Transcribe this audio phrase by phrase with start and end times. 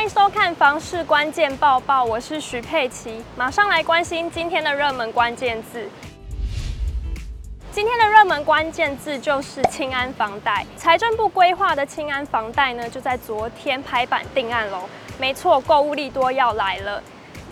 [0.00, 5.86] 欢迎收看《房市关键报报》，我是徐佩琪，马上来关心今天的热门关键字。
[7.70, 10.64] 今天的热门关键字就是青安房贷。
[10.74, 14.88] 财政部规划的青安房贷呢，就在昨天拍板定案喽。
[15.18, 17.02] 没错，购物利多要来了。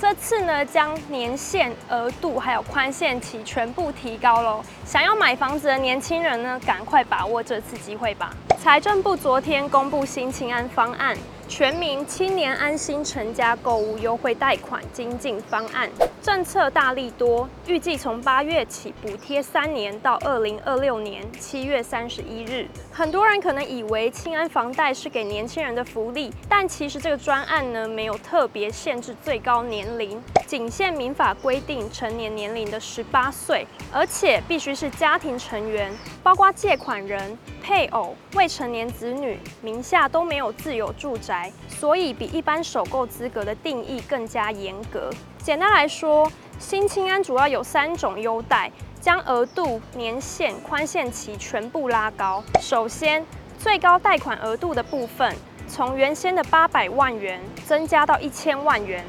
[0.00, 4.64] 这次呢，将年限、额度还有宽限期全部提高喽。
[4.86, 8.34] 想要买房子的年轻人呢，赶快把握这次机会吧。
[8.58, 11.14] 财政部昨天公布新青安方案。
[11.48, 15.88] 全民青年安心成家购物优惠贷款精进方案
[16.22, 22.68] 政策大力多，预计从八月起补贴三年到二零二六年七月三十一日。
[22.92, 37.36] 很多人可能以为青安房贷是给年轻人的福利，但其实这个专案呢，没有特别限制最高年龄，仅限民法规定成年年龄的十八岁，而且必须是家庭成员，包括借款人。
[37.62, 45.10] 配偶、未成年子女名下都没有自有住宅，所以比一般首购资格的定义更加严格。
[45.36, 52.42] 简单来说，新青安主要有三种优待，将额度、年限、宽限期全部拉高。
[52.58, 53.22] 首先，
[53.58, 55.36] 最高贷款额度的部分，
[55.68, 59.04] 从原先的八百万元增加到一千万元，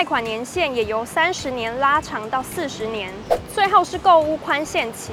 [0.00, 3.12] 贷款年限也由三十年拉长到四十年。
[3.52, 5.12] 最后是购屋宽限期，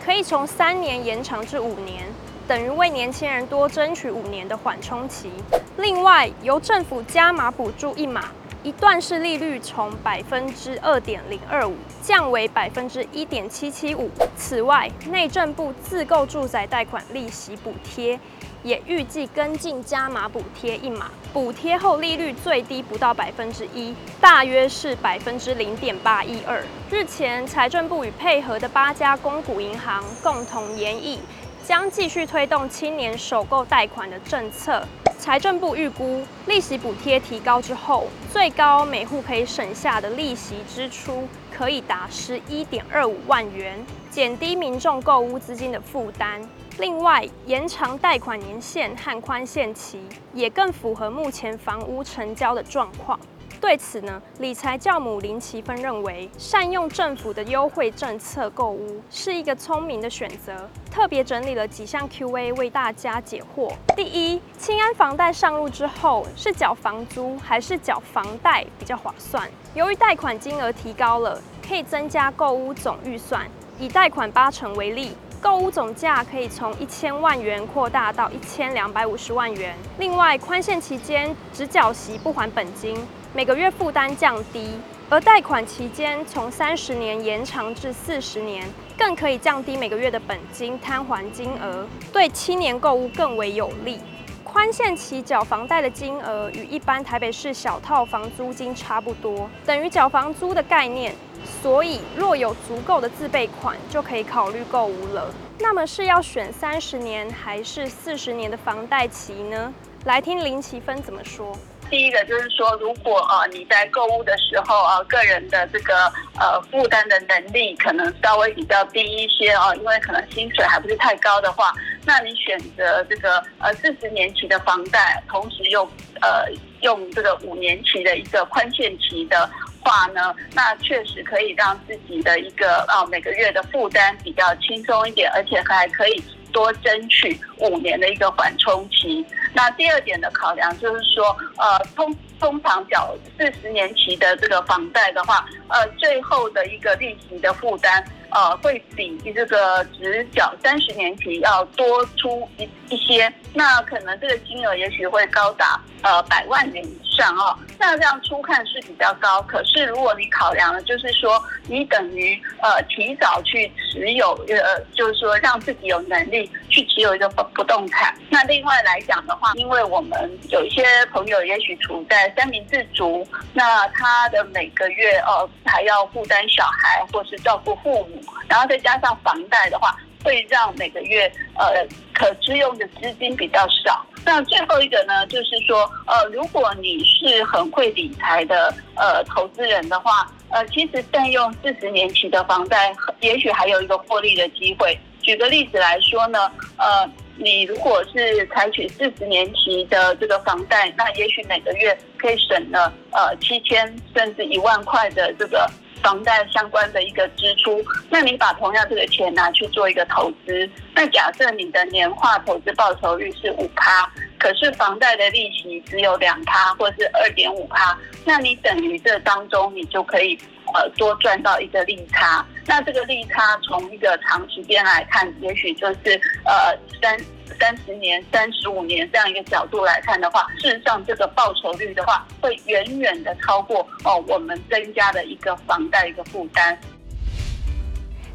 [0.00, 2.06] 可以从三年延长至五年。
[2.46, 5.32] 等于为年轻人多争取五年的缓冲期。
[5.78, 8.26] 另外，由政府加码补助一码，
[8.62, 14.08] 一段式利率从百分之二点零二五降为百分之一点七七五。
[14.36, 18.16] 此外，内政部自购住宅贷款利息补贴
[18.62, 26.62] 也预计跟进加码补贴一码，补贴后利率最低不到百分之一，大约是百分之零点八一二。
[26.90, 31.20] 日前，财政部与配合的八家公股银行共同研议。
[31.64, 34.82] 将继续推动青年首购贷款的政策。
[35.18, 43.78] 财政部预估，利息补贴提高之后，最高每户可以省下的利息支出可以达十一点二五万元，
[44.10, 46.40] 减低民众购屋资金的负担。
[46.78, 50.00] 另外，延长贷款年限和宽限期，
[50.32, 53.18] 也更符合目前房屋成交的状况。
[53.60, 60.70] 对此呢，理财教母林奇芬认为，善用政府的优惠政策购屋是一个聪明的选择。
[60.88, 63.72] 特别整理了几项 Q&A 为大家解惑。
[63.96, 69.50] 第一，清安房贷上路之后，是缴房租还是缴房贷比较划算？
[69.74, 73.48] 由于贷款金额提高了，可以增加购屋总预算。
[73.80, 79.76] 以贷款八成为例，购屋总价可以从一千万元扩大到一千两百五十万元。
[79.98, 82.96] 另外，宽限期间只缴息不还本金。
[83.32, 88.66] 每个月负担降低，而贷款期间从三十年延长至四十年，
[88.96, 94.00] 更可以降低每个月的本金摊还金额，对青年购屋更为有利。
[94.42, 101.14] 宽限期缴房贷的金额与一般台北市小套房租金差不多，等于缴房租的概念。
[101.60, 105.32] 所以若有足够的自备款，就可以考虑购物了。
[105.58, 109.72] 那么是要选三十年还是四十年的房贷期呢？
[110.04, 111.56] 来听林奇芬怎么说。
[111.90, 115.94] 第一个就是说，如果呃你在购物的时候啊，个人的这个
[116.38, 121.72] 呃负担的能力可能稍微比较低一些啊，因为可能薪水还不是太高的话，
[122.04, 125.82] 那你选择这个呃四十年期的房贷，同时又
[126.20, 126.44] 呃
[126.82, 129.50] 用这个五年期的一个宽限期的
[129.88, 136.22] 话呢，那确实可以让自己的一个啊每个月的负担比较轻松一点，而且还可以
[136.52, 139.24] 多争取五年的一个缓冲期。
[139.54, 153.32] 那第二点的考量就是说，呃，通通常缴四十年期的这个房贷的话，呃，最后的一个利息的负担，呃，会比这个只缴三十年期要多出一一些。
[153.54, 157.58] 那可能这个金额也许会高达呃百万元以上哦。
[157.78, 168.14] 那这样初看是比较高，可是如果你考量了就是说，你等于呃提早去持有，呃，就是说让自己有能力去持有一个不不动产。
[168.28, 178.17] 那另外来讲的话，因为我们有一些朋友也许处在三明治族，那他的每个月呃还要负担小孩或是照顾父母，
[178.48, 184.04] 然后再加上房贷的话，会让每个月呃可支用的资金比较少。
[184.24, 194.98] 那最后一个呢，就是说呃，如果你是很会理财的呃投资人的话，呃，其实占用四十年期的房贷，也许还有一个获利的机会。
[195.22, 197.10] 举个例子来说呢，呃。
[197.40, 205.70] 你如果是采取四十年期的这个房贷，那也许每个月可以省了呃七千甚至一万块的这个
[206.02, 207.84] 房贷相关的一个支出。
[208.10, 220.38] 那你把同样这个钱拿去做一个投资，那假设你的年化投资报酬率是五趴，可是房贷的利息只有两趴或是二点五趴，那你等于这当中你就可以
[220.74, 222.44] 呃多赚到一个利差。
[222.66, 227.18] 那这个利差从一个长时间来看，也许就是呃三
[227.58, 236.78] 三十年、三十五年这样一个角度来看的话，事实上这个报酬率的话，会远远的超过哦我们增加的一个房贷一个负担。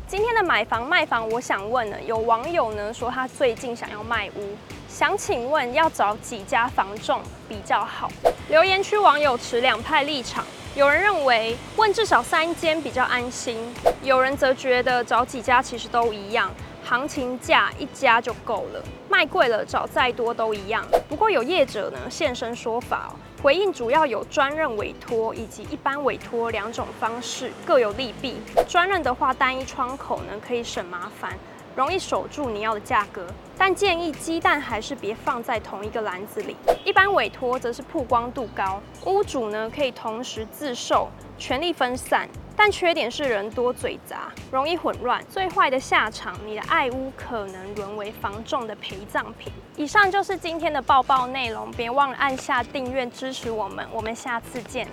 [0.08, 4.56] 今天的买房卖房，我想问呢，有网友呢说他最近想要卖屋，
[4.88, 7.20] 想请问要找几家房仲
[7.50, 8.12] 比较好？
[8.50, 10.46] 留言区网友持两派立场，
[10.76, 13.58] 有人认为问至少三间比较安心，
[14.04, 16.54] 有人则觉得找几家其实都一样，
[16.84, 20.86] 行情价一家就够了，卖贵了找再多都一样。
[21.08, 23.16] 不过有业者呢现身说法哦。
[23.42, 28.38] 回应主要有专任委托以及一般委托两种方式，各有利弊。
[28.70, 31.38] 专任的话，单一窗口呢可以省麻烦，
[31.76, 33.28] 容易守住你要的价格，
[33.58, 36.56] 但建议鸡蛋还是别放在同一个篮子里。
[36.86, 42.30] 一般委托则是曝光度高，屋主呢可以同时自售，权力分散。
[42.56, 45.24] 但缺点是人多嘴杂，容易混乱。
[45.28, 49.52] 最坏的下场，你的爱屋可能沦为房仲的陪葬品。
[49.76, 54.88] 以上就是今天的报报内容，别忘了按下订阅支持我们，我们下次见。